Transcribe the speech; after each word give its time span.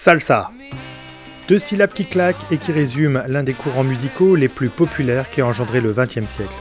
Salsa. 0.00 0.52
Deux 1.48 1.58
syllabes 1.58 1.92
qui 1.92 2.04
claquent 2.04 2.52
et 2.52 2.56
qui 2.56 2.70
résument 2.70 3.24
l'un 3.26 3.42
des 3.42 3.52
courants 3.52 3.82
musicaux 3.82 4.36
les 4.36 4.46
plus 4.46 4.68
populaires 4.68 5.28
qui 5.28 5.40
a 5.40 5.46
engendré 5.46 5.80
le 5.80 5.92
XXe 5.92 6.28
siècle. 6.28 6.54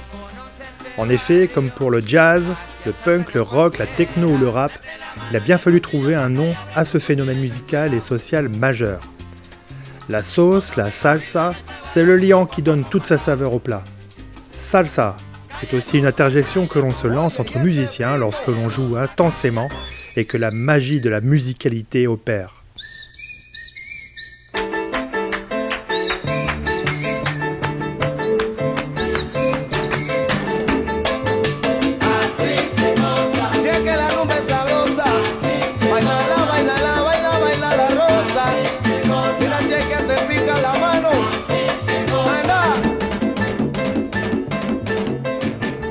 En 0.98 1.08
effet, 1.08 1.48
comme 1.48 1.70
pour 1.70 1.92
le 1.92 2.02
jazz, 2.04 2.48
le 2.88 2.92
punk, 2.92 3.36
le 3.36 3.44
rock, 3.44 3.78
la 3.78 3.86
techno 3.86 4.28
ou 4.28 4.40
le 4.40 4.50
rap, 4.50 4.72
il 5.30 5.38
a 5.38 5.40
bien 5.40 5.60
fallu 5.60 5.82
trouver 5.82 6.16
un 6.16 6.30
nom 6.30 6.52
à 6.74 6.84
ce 6.84 6.98
phénomène 6.98 7.38
musical 7.38 7.94
et 7.94 8.02
social 8.02 8.50
majeur. 8.50 9.02
La 10.10 10.24
sauce, 10.24 10.76
la 10.76 10.92
salsa, 10.92 11.54
c'est 11.86 12.06
le 12.06 12.16
liant 12.16 12.48
qui 12.48 12.64
donne 12.64 12.86
toute 12.86 13.06
sa 13.06 13.20
saveur 13.20 13.54
au 13.54 13.60
plat. 13.60 13.84
Salsa, 14.58 15.16
c'est 15.62 15.76
aussi 15.76 16.00
une 16.00 16.08
interjection 16.08 16.66
que 16.66 16.80
l'on 16.80 16.92
se 16.92 17.06
lance 17.06 17.40
entre 17.40 17.60
musiciens 17.60 18.18
lorsque 18.18 18.48
l'on 18.48 18.68
joue 18.68 18.98
intensément 18.98 19.70
et 20.16 20.26
que 20.26 20.38
la 20.38 20.50
magie 20.50 21.02
de 21.02 21.10
la 21.12 21.22
musicalité 21.22 22.08
opère. 22.08 22.64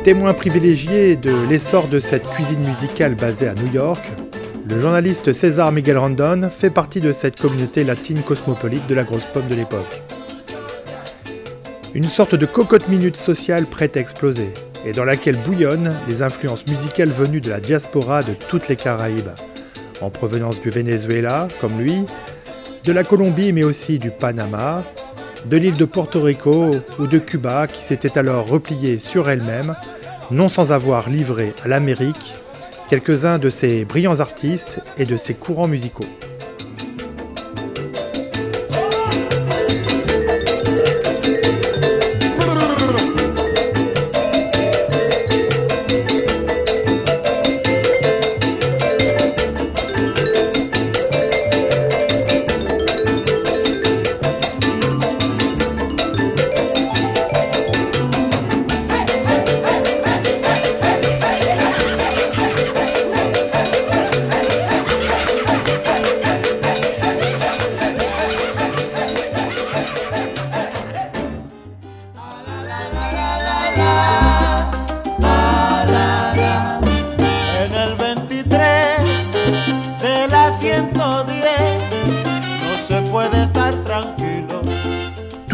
Témoin 0.07 0.35
privilégié 0.35 1.17
de 1.17 1.33
l'essor 1.49 1.89
de 1.89 1.99
cette 1.99 2.29
cuisine 2.29 2.61
musicale 2.61 3.17
basée 3.17 3.49
à 3.49 3.55
New 3.55 3.73
York, 3.73 4.09
le 4.65 4.79
journaliste 4.79 5.33
César 5.33 5.73
Miguel 5.73 5.99
Rondon 5.99 6.49
fait 6.49 6.71
partie 6.71 7.01
de 7.01 7.11
cette 7.11 7.41
communauté 7.41 7.83
latine 7.83 8.23
cosmopolite 8.23 8.87
de 8.87 8.95
la 8.95 9.03
grosse 9.03 9.27
pomme 9.27 9.49
de 9.49 9.57
l'époque. 9.57 10.05
Une 11.93 12.07
sorte 12.07 12.37
de 12.37 12.47
cocotte 12.47 12.87
minute 12.87 13.17
sociale 13.17 13.67
prête 13.67 13.97
à 13.97 14.01
exploser, 14.01 14.55
et 14.85 14.93
dans 14.93 15.05
laquelle 15.05 15.43
bouillonnent 15.43 15.97
les 16.07 16.23
influences 16.23 16.69
musicales 16.69 17.11
venues 17.11 17.41
de 17.41 17.51
la 17.51 17.59
diaspora 17.59 18.23
de 18.23 18.35
toutes 18.35 18.69
les 18.69 18.77
Caraïbes, 18.77 19.35
en 20.01 20.11
provenance 20.11 20.61
du 20.61 20.71
Venezuela, 20.71 21.49
comme 21.61 21.81
lui, 21.81 22.05
de 22.85 22.93
la 22.93 23.03
Colombie 23.03 23.53
mais 23.53 23.65
aussi 23.65 23.99
du 23.99 24.13
Panama, 24.13 24.85
de 25.49 25.57
l'île 25.57 25.77
de 25.77 25.85
Porto 25.85 26.23
Rico 26.23 26.73
ou 26.99 27.07
de 27.07 27.19
Cuba 27.19 27.67
qui 27.67 27.85
s'était 27.85 28.19
alors 28.19 28.49
repliée 28.49 28.99
sur 28.99 29.31
elle-même, 29.31 29.77
non 30.31 30.49
sans 30.49 30.73
avoir 30.73 31.09
livré 31.09 31.55
à 31.65 31.69
l'Amérique 31.69 32.35
quelques-uns 32.89 33.39
de 33.39 33.51
ses 33.51 33.85
brillants 33.85 34.21
artistes 34.21 34.81
et 34.99 35.05
de 35.05 35.17
ses 35.17 35.35
courants 35.35 35.69
musicaux. 35.69 36.05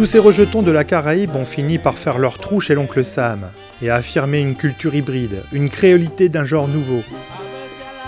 Tous 0.02 0.06
ces 0.06 0.18
rejetons 0.18 0.62
de 0.62 0.72
la 0.72 0.82
Caraïbe 0.82 1.36
ont 1.36 1.44
fini 1.44 1.78
par 1.78 1.96
faire 1.96 2.18
leur 2.18 2.38
trou 2.38 2.58
chez 2.58 2.74
l'oncle 2.74 3.04
Sam 3.04 3.52
et 3.80 3.88
affirmer 3.88 4.40
une 4.40 4.56
culture 4.56 4.96
hybride, 4.96 5.44
une 5.52 5.68
créolité 5.68 6.28
d'un 6.28 6.44
genre 6.44 6.66
nouveau. 6.66 7.04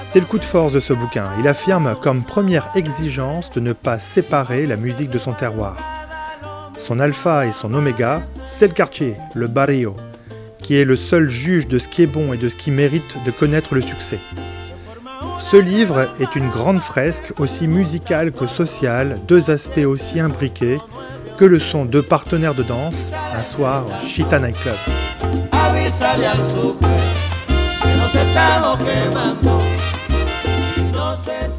C'est 0.05 0.19
le 0.19 0.27
coup 0.27 0.41
de 0.41 0.44
force 0.44 0.72
de 0.72 0.81
ce 0.81 0.93
bouquin. 0.93 1.31
Il 1.38 1.47
affirme 1.47 1.94
comme 2.03 2.25
première 2.25 2.72
exigence 2.75 3.53
de 3.53 3.60
ne 3.60 3.72
pas 3.72 4.00
séparer 4.00 4.66
la 4.66 4.75
musique 4.75 5.09
de 5.09 5.21
son 5.21 5.34
terroir. 5.34 5.77
Son 6.78 6.99
alpha 6.99 7.47
et 7.47 7.53
son 7.53 7.72
oméga, 7.72 8.22
c'est 8.49 8.66
le 8.66 8.75
quartier, 8.75 9.15
le 9.32 9.47
barrio, 9.47 9.94
qui 10.59 10.75
est 10.75 10.84
le 10.84 10.97
seul 10.97 11.28
juge 11.31 11.69
de 11.69 11.78
ce 11.78 11.87
qui 11.87 12.03
est 12.03 12.09
bon 12.09 12.32
et 12.32 12.38
de 12.38 12.49
ce 12.49 12.56
qui 12.56 12.72
mérite 12.72 13.25
de 13.25 13.31
connaître 13.31 13.72
le 13.76 13.82
succès. 13.82 14.19
Ce 15.38 15.56
livre 15.56 16.08
est 16.19 16.35
une 16.35 16.49
grande 16.49 16.81
fresque 16.81 17.38
aussi 17.38 17.69
musicale 17.69 18.32
que 18.32 18.49
sociale, 18.49 19.20
deux 19.29 19.49
aspects 19.50 19.87
aussi 19.87 20.19
imbriqués 20.19 20.79
que 21.36 21.44
le 21.44 21.58
sont 21.58 21.84
deux 21.84 22.02
partenaires 22.02 22.54
de 22.54 22.62
danse, 22.62 23.10
un 23.36 23.42
soir 23.42 23.86
au 23.86 24.06
Chita 24.06 24.38
Night 24.38 24.56
Club. 24.58 24.76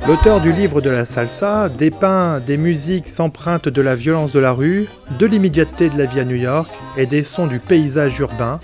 L'auteur 0.08 0.40
du 0.40 0.54
livre 0.54 0.82
de 0.82 0.90
la 0.90 1.06
salsa 1.06 1.68
dépeint 1.70 2.40
des 2.40 2.58
musiques 2.58 3.20
empreintes 3.20 3.68
de 3.68 3.82
la 3.82 3.96
violence 3.96 4.32
de 4.32 4.40
la 4.40 4.52
rue, 4.52 4.88
de 5.20 5.26
l'immédiateté 5.26 5.90
de 5.90 5.98
la 5.98 6.06
vie 6.06 6.20
à 6.20 6.26
New 6.26 6.36
York 6.36 6.70
et 6.96 7.06
des 7.06 7.24
sons 7.24 7.48
du 7.48 7.60
paysage 7.60 8.20
urbain, 8.20 8.60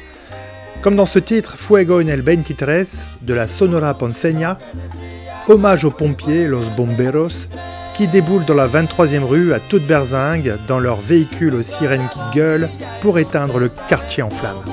comme 0.82 0.96
dans 0.96 1.06
ce 1.06 1.20
titre 1.20 1.58
Fuego 1.58 2.02
en 2.02 2.08
el 2.08 2.22
23 2.22 3.06
de 3.22 3.34
la 3.34 3.48
Sonora 3.48 3.96
Ponceña, 3.96 4.58
hommage 5.48 5.84
aux 5.84 5.92
pompiers, 5.92 6.48
los 6.48 6.70
bomberos, 6.76 7.48
qui 7.94 8.08
déboulent 8.08 8.46
dans 8.46 8.56
la 8.56 8.68
23e 8.68 9.24
rue 9.24 9.54
à 9.54 9.60
toute 9.60 9.86
berzingue 9.86 10.58
dans 10.68 10.80
leur 10.80 11.00
véhicule 11.00 11.56
aux 11.56 11.64
sirènes 11.64 12.10
qui 12.12 12.20
gueulent 12.34 12.70
pour 13.02 13.20
éteindre 13.20 13.60
le 13.60 13.70
quartier 13.88 14.24
en 14.24 14.30
flammes. 14.30 14.64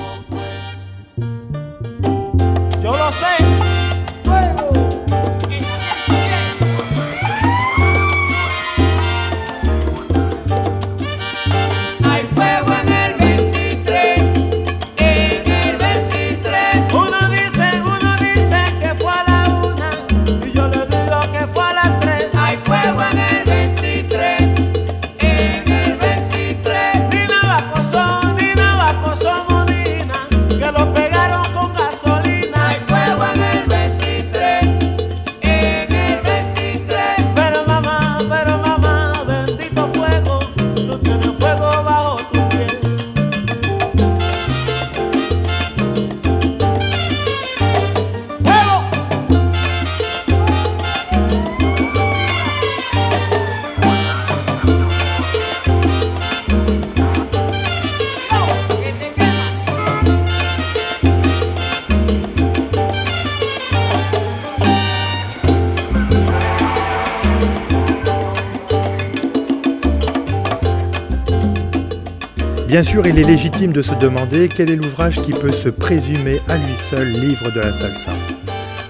Bien 72.69 72.83
sûr, 72.83 73.07
il 73.07 73.17
est 73.17 73.23
légitime 73.23 73.71
de 73.71 73.81
se 73.81 73.95
demander 73.95 74.47
quel 74.47 74.69
est 74.69 74.75
l'ouvrage 74.75 75.23
qui 75.23 75.31
peut 75.31 75.51
se 75.51 75.69
présumer 75.69 76.39
à 76.47 76.55
lui 76.55 76.77
seul 76.77 77.07
livre 77.07 77.49
de 77.49 77.61
la 77.61 77.73
salsa. 77.73 78.11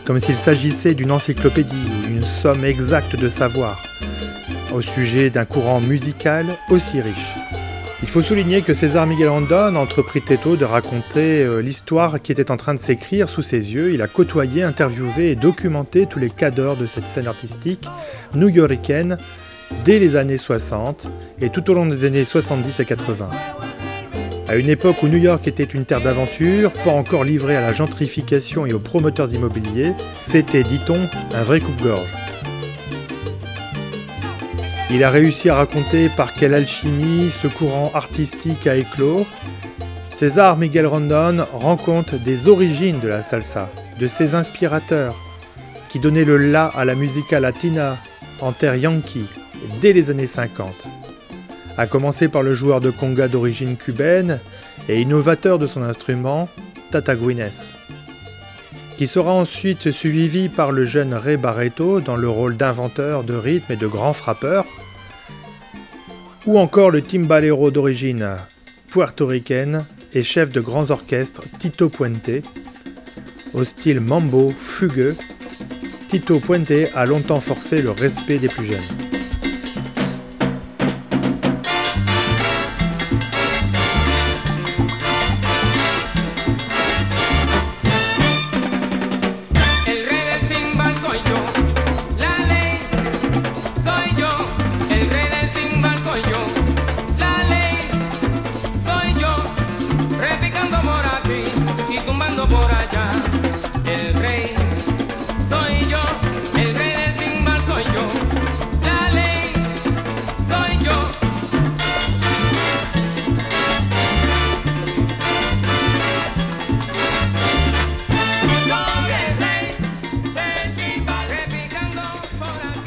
Comme 0.03 0.19
s'il 0.19 0.35
s'agissait 0.35 0.93
d'une 0.93 1.13
encyclopédie 1.13 1.89
ou 2.03 2.09
une 2.09 2.25
somme 2.25 2.65
exacte 2.65 3.15
de 3.15 3.29
savoir 3.29 3.81
au 4.73 4.81
sujet 4.81 5.29
d'un 5.29 5.45
courant 5.45 5.79
musical 5.79 6.45
aussi 6.69 6.99
riche. 6.99 7.35
Il 8.01 8.09
faut 8.09 8.21
souligner 8.21 8.63
que 8.63 8.73
César 8.73 9.07
Miguel 9.07 9.29
Rondon 9.29 9.77
entreprit 9.77 10.21
tôt 10.21 10.57
de 10.57 10.65
raconter 10.65 11.43
euh, 11.43 11.61
l'histoire 11.61 12.21
qui 12.21 12.33
était 12.33 12.51
en 12.51 12.57
train 12.57 12.73
de 12.73 12.79
s'écrire 12.79 13.29
sous 13.29 13.41
ses 13.41 13.73
yeux. 13.73 13.93
Il 13.93 14.01
a 14.01 14.07
côtoyé, 14.07 14.61
interviewé 14.63 15.31
et 15.31 15.35
documenté 15.35 16.05
tous 16.05 16.19
les 16.19 16.29
cadres 16.29 16.75
de 16.75 16.85
cette 16.85 17.07
scène 17.07 17.27
artistique 17.27 17.87
new-yorkaine 18.35 19.17
dès 19.83 19.99
les 19.99 20.15
années 20.15 20.37
60 20.37 21.07
et 21.41 21.49
tout 21.49 21.69
au 21.69 21.73
long 21.73 21.85
des 21.85 22.05
années 22.05 22.25
70 22.25 22.79
et 22.79 22.85
80. 22.85 23.29
À 24.49 24.55
une 24.55 24.69
époque 24.69 25.03
où 25.03 25.07
New 25.07 25.19
York 25.19 25.47
était 25.47 25.63
une 25.63 25.85
terre 25.85 26.01
d'aventure, 26.01 26.71
pas 26.71 26.89
encore 26.89 27.23
livrée 27.23 27.55
à 27.55 27.61
la 27.61 27.71
gentrification 27.71 28.65
et 28.65 28.73
aux 28.73 28.79
promoteurs 28.79 29.31
immobiliers, 29.31 29.93
c'était, 30.23 30.63
dit-on, 30.63 31.07
un 31.33 31.43
vrai 31.43 31.59
coupe-gorge. 31.59 32.11
Il 34.89 35.03
a 35.03 35.11
réussi 35.11 35.49
à 35.51 35.55
raconter 35.55 36.09
par 36.09 36.33
quelle 36.33 36.55
alchimie 36.55 37.29
ce 37.29 37.47
courant 37.47 37.91
artistique 37.93 38.65
a 38.65 38.75
éclos. 38.75 39.27
César 40.15 40.57
Miguel 40.57 40.87
Rondon 40.87 41.45
rend 41.53 41.77
compte 41.77 42.15
des 42.15 42.47
origines 42.47 42.99
de 42.99 43.07
la 43.07 43.21
salsa, 43.21 43.69
de 43.99 44.07
ses 44.07 44.33
inspirateurs, 44.33 45.15
qui 45.89 45.99
donnaient 45.99 46.25
le 46.25 46.37
la 46.37 46.65
à 46.65 46.85
la 46.85 46.95
musica 46.95 47.39
latina 47.39 47.97
en 48.41 48.51
terre 48.51 48.75
yankee 48.75 49.27
dès 49.81 49.93
les 49.93 50.11
années 50.11 50.27
50. 50.27 50.87
À 51.77 51.87
commencer 51.87 52.27
par 52.27 52.43
le 52.43 52.55
joueur 52.55 52.81
de 52.81 52.89
conga 52.89 53.27
d'origine 53.27 53.77
cubaine 53.77 54.39
et 54.87 55.01
innovateur 55.01 55.59
de 55.59 55.67
son 55.67 55.81
instrument, 55.81 56.49
Tata 56.91 57.15
Guines, 57.15 57.71
qui 58.97 59.07
sera 59.07 59.31
ensuite 59.31 59.91
suivi 59.91 60.49
par 60.49 60.71
le 60.71 60.83
jeune 60.83 61.13
Ray 61.13 61.37
Barreto 61.37 62.01
dans 62.01 62.17
le 62.17 62.27
rôle 62.27 62.57
d'inventeur 62.57 63.23
de 63.23 63.33
rythme 63.33 63.73
et 63.73 63.77
de 63.77 63.87
grand 63.87 64.13
frappeur, 64.13 64.65
ou 66.45 66.57
encore 66.59 66.89
le 66.91 67.01
timbalero 67.01 67.71
d'origine 67.71 68.37
puertoricaine 68.89 69.85
et 70.13 70.23
chef 70.23 70.49
de 70.49 70.61
grands 70.61 70.91
orchestres 70.91 71.43
Tito 71.59 71.89
Puente, 71.89 72.43
au 73.53 73.63
style 73.63 73.99
mambo 73.99 74.49
fugueux. 74.49 75.15
Tito 76.09 76.39
Puente 76.39 76.91
a 76.95 77.05
longtemps 77.05 77.39
forcé 77.39 77.81
le 77.81 77.91
respect 77.91 78.39
des 78.39 78.47
plus 78.47 78.65
jeunes. 78.65 79.08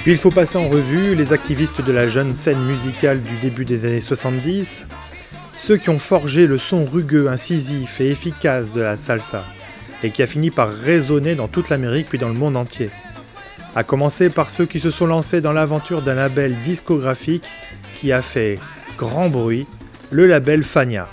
Puis 0.02 0.10
il 0.10 0.18
faut 0.18 0.32
passer 0.32 0.58
en 0.58 0.68
revue 0.68 1.14
les 1.14 1.32
activistes 1.32 1.80
de 1.80 1.92
la 1.92 2.08
jeune 2.08 2.34
scène 2.34 2.64
musicale 2.64 3.22
du 3.22 3.36
début 3.36 3.64
des 3.64 3.86
années 3.86 4.00
70, 4.00 4.84
ceux 5.56 5.76
qui 5.76 5.90
ont 5.90 6.00
forgé 6.00 6.48
le 6.48 6.58
son 6.58 6.84
rugueux, 6.84 7.28
incisif 7.28 8.00
et 8.00 8.10
efficace 8.10 8.72
de 8.72 8.80
la 8.80 8.96
salsa, 8.96 9.44
et 10.02 10.10
qui 10.10 10.20
a 10.20 10.26
fini 10.26 10.50
par 10.50 10.72
résonner 10.72 11.36
dans 11.36 11.46
toute 11.46 11.68
l'Amérique 11.68 12.08
puis 12.08 12.18
dans 12.18 12.28
le 12.28 12.34
monde 12.34 12.56
entier. 12.56 12.90
À 13.76 13.84
commencer 13.84 14.28
par 14.28 14.50
ceux 14.50 14.66
qui 14.66 14.80
se 14.80 14.90
sont 14.90 15.06
lancés 15.06 15.40
dans 15.40 15.52
l'aventure 15.52 16.02
d'un 16.02 16.16
label 16.16 16.58
discographique 16.64 17.48
qui 17.94 18.10
a 18.10 18.22
fait 18.22 18.58
grand 18.98 19.28
bruit, 19.28 19.68
le 20.10 20.26
label 20.26 20.64
Fania. 20.64 21.08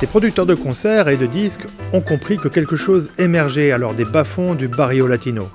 Ces 0.00 0.06
producteurs 0.06 0.46
de 0.46 0.54
concerts 0.54 1.08
et 1.08 1.18
de 1.18 1.26
disques 1.26 1.66
ont 1.92 2.00
compris 2.00 2.38
que 2.38 2.48
quelque 2.48 2.74
chose 2.74 3.10
émergeait 3.18 3.70
alors 3.70 3.92
des 3.92 4.06
bas-fonds 4.06 4.54
du 4.54 4.66
barrio 4.66 5.06
latino. 5.06 5.50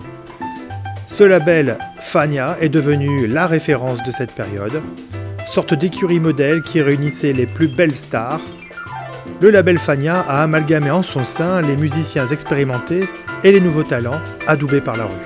Ce 1.07 1.23
label 1.23 1.79
Fania 1.99 2.55
est 2.61 2.69
devenu 2.69 3.25
la 3.25 3.47
référence 3.47 4.03
de 4.03 4.11
cette 4.11 4.33
période, 4.33 4.83
sorte 5.47 5.73
d'écurie 5.73 6.19
modèle 6.19 6.61
qui 6.61 6.79
réunissait 6.79 7.33
les 7.33 7.47
plus 7.47 7.67
belles 7.67 7.95
stars. 7.95 8.39
Le 9.41 9.49
label 9.49 9.79
Fania 9.79 10.19
a 10.19 10.43
amalgamé 10.43 10.91
en 10.91 11.01
son 11.01 11.23
sein 11.23 11.63
les 11.63 11.75
musiciens 11.75 12.27
expérimentés 12.27 13.09
et 13.43 13.51
les 13.51 13.61
nouveaux 13.61 13.81
talents 13.81 14.21
adoubés 14.45 14.79
par 14.79 14.95
la 14.95 15.05
rue. 15.05 15.25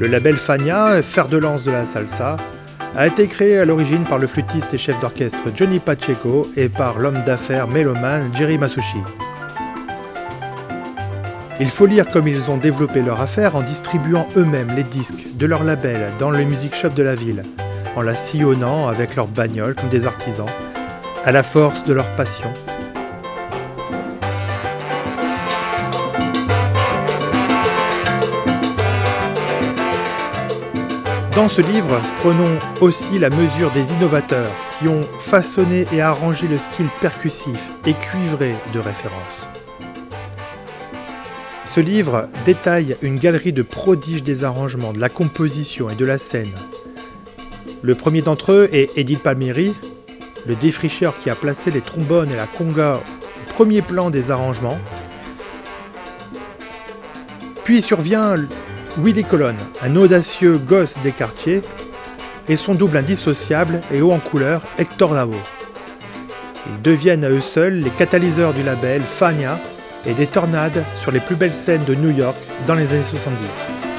Le 0.00 0.08
label 0.08 0.38
Fania, 0.38 1.00
fer 1.02 1.28
de 1.28 1.36
lance 1.36 1.62
de 1.62 1.70
la 1.70 1.86
salsa, 1.86 2.36
a 2.96 3.06
été 3.06 3.26
créé 3.26 3.58
à 3.58 3.64
l'origine 3.64 4.04
par 4.04 4.18
le 4.18 4.26
flûtiste 4.26 4.72
et 4.74 4.78
chef 4.78 4.98
d'orchestre 5.00 5.42
Johnny 5.54 5.80
Pacheco 5.80 6.48
et 6.56 6.68
par 6.68 6.98
l'homme 6.98 7.22
d'affaires 7.24 7.66
mélomane 7.66 8.30
Jerry 8.34 8.56
Masushi. 8.56 8.98
Il 11.60 11.68
faut 11.68 11.86
lire 11.86 12.10
comme 12.10 12.28
ils 12.28 12.50
ont 12.50 12.56
développé 12.56 13.00
leur 13.00 13.20
affaire 13.20 13.56
en 13.56 13.62
distribuant 13.62 14.26
eux-mêmes 14.36 14.74
les 14.74 14.82
disques 14.82 15.26
de 15.34 15.46
leur 15.46 15.64
label 15.64 16.08
dans 16.18 16.30
le 16.30 16.42
music 16.44 16.74
shop 16.74 16.90
de 16.90 17.02
la 17.02 17.14
ville, 17.14 17.42
en 17.96 18.02
la 18.02 18.16
sillonnant 18.16 18.88
avec 18.88 19.16
leurs 19.16 19.28
bagnoles 19.28 19.74
comme 19.74 19.88
des 19.88 20.06
artisans, 20.06 20.46
à 21.24 21.32
la 21.32 21.42
force 21.42 21.84
de 21.84 21.94
leur 21.94 22.08
passion. 22.12 22.52
Dans 31.34 31.48
ce 31.48 31.60
livre, 31.60 32.00
prenons 32.20 32.60
aussi 32.80 33.18
la 33.18 33.28
mesure 33.28 33.72
des 33.72 33.92
innovateurs 33.92 34.52
qui 34.78 34.86
ont 34.86 35.02
façonné 35.18 35.84
et 35.92 36.00
arrangé 36.00 36.46
le 36.46 36.58
style 36.58 36.86
percussif 37.00 37.72
et 37.86 37.94
cuivré 37.94 38.54
de 38.72 38.78
référence. 38.78 39.48
Ce 41.66 41.80
livre 41.80 42.28
détaille 42.44 42.96
une 43.02 43.18
galerie 43.18 43.52
de 43.52 43.62
prodiges 43.62 44.22
des 44.22 44.44
arrangements, 44.44 44.92
de 44.92 45.00
la 45.00 45.08
composition 45.08 45.90
et 45.90 45.96
de 45.96 46.04
la 46.04 46.18
scène. 46.18 46.54
Le 47.82 47.96
premier 47.96 48.22
d'entre 48.22 48.52
eux 48.52 48.68
est 48.72 48.96
Edith 48.96 49.24
Palmieri, 49.24 49.74
le 50.46 50.54
défricheur 50.54 51.18
qui 51.18 51.30
a 51.30 51.34
placé 51.34 51.72
les 51.72 51.80
trombones 51.80 52.30
et 52.30 52.36
la 52.36 52.46
conga 52.46 52.98
au 52.98 53.52
premier 53.52 53.82
plan 53.82 54.10
des 54.10 54.30
arrangements. 54.30 54.78
Puis 57.64 57.82
survient 57.82 58.36
Willy 58.98 59.24
Colon, 59.24 59.56
un 59.82 59.96
audacieux 59.96 60.56
gosse 60.56 60.98
des 61.02 61.12
quartiers, 61.12 61.62
et 62.48 62.56
son 62.56 62.74
double 62.74 62.98
indissociable 62.98 63.80
et 63.92 64.02
haut 64.02 64.12
en 64.12 64.18
couleur, 64.18 64.62
Hector 64.78 65.14
Lavoe. 65.14 65.34
Ils 66.66 66.82
deviennent 66.82 67.24
à 67.24 67.30
eux 67.30 67.40
seuls 67.40 67.80
les 67.80 67.90
catalyseurs 67.90 68.52
du 68.52 68.62
label 68.62 69.02
Fania 69.02 69.58
et 70.06 70.14
des 70.14 70.26
tornades 70.26 70.84
sur 70.96 71.10
les 71.10 71.20
plus 71.20 71.36
belles 71.36 71.56
scènes 71.56 71.84
de 71.84 71.94
New 71.94 72.10
York 72.10 72.36
dans 72.66 72.74
les 72.74 72.92
années 72.92 73.04
70. 73.04 73.93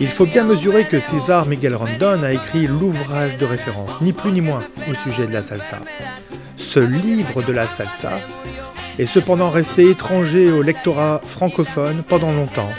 Il 0.00 0.08
faut 0.08 0.26
bien 0.26 0.44
mesurer 0.44 0.84
que 0.84 1.00
César 1.00 1.46
Miguel 1.46 1.74
Rondon 1.74 2.22
a 2.22 2.32
écrit 2.32 2.68
l'ouvrage 2.68 3.36
de 3.36 3.44
référence, 3.44 4.00
ni 4.00 4.12
plus 4.12 4.30
ni 4.30 4.40
moins, 4.40 4.62
au 4.88 4.94
sujet 4.94 5.26
de 5.26 5.32
la 5.32 5.42
salsa. 5.42 5.80
Ce 6.56 6.78
livre 6.78 7.42
de 7.42 7.52
la 7.52 7.66
salsa 7.66 8.12
est 8.98 9.06
cependant 9.06 9.50
resté 9.50 9.90
étranger 9.90 10.52
au 10.52 10.62
lectorat 10.62 11.20
francophone 11.26 12.04
pendant 12.06 12.30
longtemps. 12.30 12.70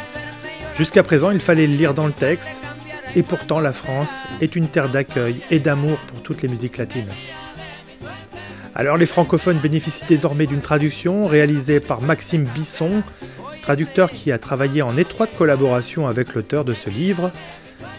Jusqu'à 0.77 1.03
présent, 1.03 1.31
il 1.31 1.41
fallait 1.41 1.67
le 1.67 1.75
lire 1.75 1.93
dans 1.93 2.07
le 2.07 2.13
texte, 2.13 2.61
et 3.17 3.23
pourtant 3.23 3.59
la 3.59 3.73
France 3.73 4.19
est 4.39 4.55
une 4.55 4.67
terre 4.67 4.87
d'accueil 4.87 5.41
et 5.51 5.59
d'amour 5.59 5.99
pour 5.99 6.23
toutes 6.23 6.41
les 6.41 6.47
musiques 6.47 6.77
latines. 6.77 7.11
Alors 8.75 8.95
les 8.95 9.05
francophones 9.05 9.57
bénéficient 9.57 10.05
désormais 10.07 10.45
d'une 10.45 10.61
traduction 10.61 11.27
réalisée 11.27 11.81
par 11.81 12.01
Maxime 12.01 12.45
Bisson, 12.45 13.03
traducteur 13.61 14.11
qui 14.11 14.31
a 14.31 14.39
travaillé 14.39 14.81
en 14.81 14.97
étroite 14.97 15.29
collaboration 15.37 16.07
avec 16.07 16.33
l'auteur 16.33 16.65
de 16.65 16.73
ce 16.73 16.89
livre. 16.89 17.31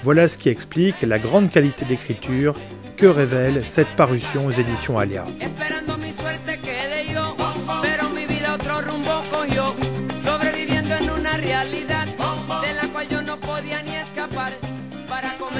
Voilà 0.02 0.29
ce 0.29 0.38
qui 0.38 0.49
explique 0.49 1.02
la 1.02 1.19
grande 1.19 1.50
qualité 1.50 1.85
d'écriture 1.85 2.55
que 2.97 3.07
révèle 3.07 3.62
cette 3.64 3.88
parution 3.88 4.47
aux 4.47 4.50
éditions 4.50 4.99
Alia. 4.99 5.25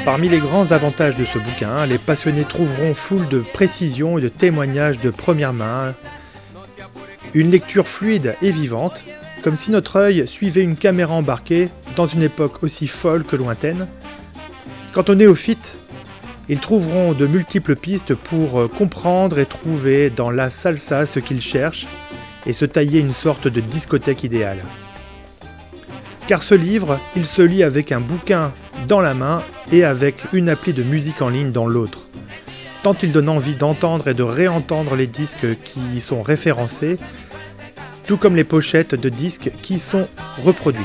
Parmi 0.05 0.29
les 0.29 0.39
grands 0.39 0.73
avantages 0.73 1.17
de 1.17 1.25
ce 1.25 1.39
bouquin, 1.39 1.87
les 1.87 1.99
passionnés 1.99 2.45
trouveront 2.45 2.95
foule 2.95 3.29
de 3.29 3.41
précisions 3.41 4.19
et 4.19 4.23
de 4.23 4.29
témoignages 4.29 4.99
de 4.99 5.11
première 5.11 5.53
main, 5.53 5.95
une 7.35 7.51
lecture 7.51 7.87
fluide 7.87 8.35
et 8.43 8.51
vivante, 8.51 9.05
comme 9.43 9.57
si 9.57 9.71
notre 9.71 9.97
œil 9.97 10.27
suivait 10.27 10.63
une 10.63 10.77
caméra 10.77 11.15
embarquée 11.15 11.69
dans 11.97 12.07
une 12.07 12.23
époque 12.23 12.63
aussi 12.63 12.87
folle 12.87 13.25
que 13.25 13.37
lointaine. 13.37 13.87
Quant 14.93 15.05
aux 15.09 15.15
néophytes, 15.15 15.77
ils 16.49 16.59
trouveront 16.59 17.13
de 17.13 17.27
multiples 17.27 17.77
pistes 17.77 18.15
pour 18.15 18.61
euh, 18.61 18.69
comprendre 18.69 19.39
et 19.39 19.47
trouver 19.47 20.11
dans 20.11 20.31
la 20.31 20.51
salsa 20.51 21.07
ce 21.07 21.21
qu'ils 21.21 21.41
cherchent 21.41 21.87
et 22.47 22.53
se 22.53 22.65
tailler 22.65 22.99
une 23.01 23.13
sorte 23.13 23.47
de 23.47 23.61
discothèque 23.61 24.25
idéale. 24.25 24.59
Car 26.27 26.43
ce 26.43 26.55
livre, 26.55 26.99
il 27.17 27.27
se 27.27 27.43
lit 27.43 27.63
avec 27.63 27.93
un 27.93 28.01
bouquin 28.01 28.53
dans 28.89 29.01
la 29.01 29.15
main 29.15 29.43
et 29.73 29.85
avec 29.85 30.17
une 30.33 30.49
appli 30.49 30.73
de 30.73 30.83
musique 30.83 31.23
en 31.23 31.29
ligne 31.29 31.53
dans 31.53 31.67
l'autre. 31.67 32.01
Tant 32.83 32.97
il 33.03 33.13
donne 33.13 33.29
envie 33.29 33.57
d'entendre 33.57 34.09
et 34.09 34.15
de 34.15 34.23
réentendre 34.23 34.97
les 34.97 35.07
disques 35.07 35.61
qui 35.63 35.81
y 35.95 36.01
sont 36.01 36.23
référencés, 36.23 36.99
tout 38.11 38.17
comme 38.17 38.35
les 38.35 38.43
pochettes 38.43 38.97
de 38.97 39.09
disques 39.09 39.53
qui 39.63 39.75
y 39.75 39.79
sont 39.79 40.09
reproduites. 40.43 40.85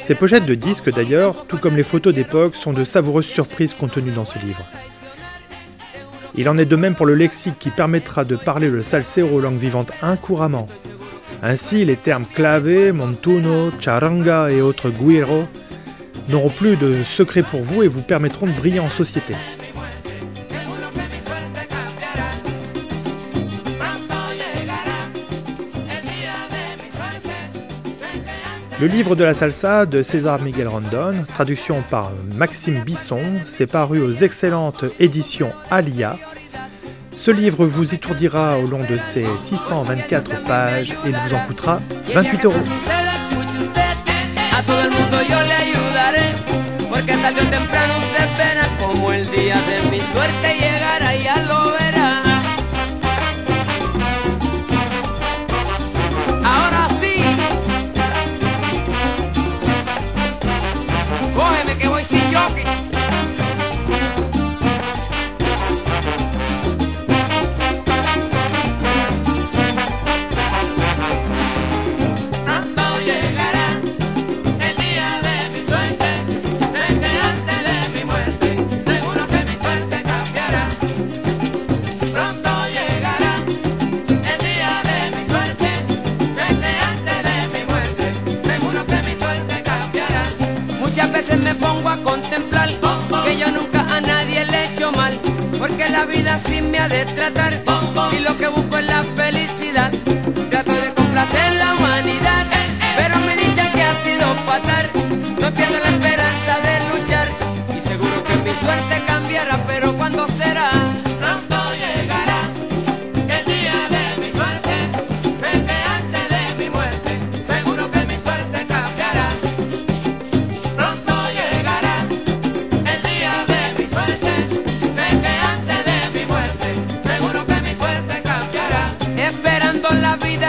Ces 0.00 0.16
pochettes 0.16 0.44
de 0.44 0.56
disques 0.56 0.92
d'ailleurs, 0.92 1.46
tout 1.46 1.56
comme 1.56 1.76
les 1.76 1.84
photos 1.84 2.12
d'époque, 2.12 2.56
sont 2.56 2.72
de 2.72 2.82
savoureuses 2.82 3.26
surprises 3.26 3.74
contenues 3.74 4.10
dans 4.10 4.24
ce 4.24 4.40
livre. 4.40 4.64
Il 6.34 6.48
en 6.48 6.58
est 6.58 6.64
de 6.64 6.74
même 6.74 6.96
pour 6.96 7.06
le 7.06 7.14
lexique 7.14 7.60
qui 7.60 7.70
permettra 7.70 8.24
de 8.24 8.34
parler 8.34 8.68
le 8.68 8.82
salsero 8.82 9.38
langue 9.38 9.56
vivante 9.56 9.92
incouramment. 10.02 10.66
Ainsi, 11.42 11.84
les 11.86 11.96
termes 11.96 12.26
clave, 12.26 12.92
montuno, 12.92 13.70
charanga 13.80 14.50
et 14.50 14.60
autres 14.60 14.90
guiro 14.90 15.44
n'auront 16.28 16.50
plus 16.50 16.76
de 16.76 17.02
secret 17.02 17.42
pour 17.42 17.62
vous 17.62 17.82
et 17.82 17.88
vous 17.88 18.02
permettront 18.02 18.46
de 18.46 18.52
briller 18.52 18.80
en 18.80 18.90
société. 18.90 19.34
Le 28.80 28.86
livre 28.86 29.14
de 29.14 29.24
la 29.24 29.34
salsa 29.34 29.84
de 29.84 30.02
César 30.02 30.40
Miguel 30.40 30.68
Rondon, 30.68 31.24
traduction 31.28 31.82
par 31.90 32.12
Maxime 32.36 32.82
Bisson, 32.82 33.40
s'est 33.44 33.66
paru 33.66 34.00
aux 34.00 34.12
excellentes 34.12 34.86
éditions 34.98 35.52
Alia. 35.70 36.16
Ce 37.20 37.30
livre 37.30 37.66
vous 37.66 37.94
étourdira 37.94 38.58
au 38.58 38.66
long 38.66 38.82
de 38.82 38.96
ses 38.96 39.26
624 39.38 40.42
pages 40.44 40.92
et 41.04 41.10
il 41.10 41.14
vous 41.14 41.34
en 41.34 41.46
coûtera 41.46 41.78
28 42.14 42.44
euros. 42.46 42.56
Porque 95.80 95.92
la 95.92 96.04
vida 96.04 96.34
así 96.34 96.60
me 96.60 96.78
ha 96.78 96.88
de 96.88 97.04
tratar. 97.06 97.62
Si 98.10 98.18
lo 98.18 98.36
que 98.36 98.48
busco 98.48 98.76
es 98.78 98.89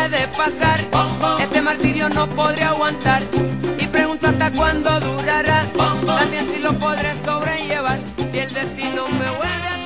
de 0.10 0.28
pasar, 0.30 0.80
este 1.40 1.62
martirio 1.62 2.10
no 2.10 2.30
podré 2.30 2.64
aguantar. 2.64 3.22
Y 3.80 3.88
pregunto 3.88 4.28
hasta 4.28 4.52
cuándo 4.52 5.00
durará, 5.00 5.66
también 6.06 6.46
si 6.52 6.60
lo 6.60 6.74
podré 6.80 7.14
sobrellevar. 7.24 8.00
Si 8.32 8.40
el 8.40 8.54
destino 8.54 9.06
me 9.08 9.30
vuelve 9.38 9.68
a 9.68 9.81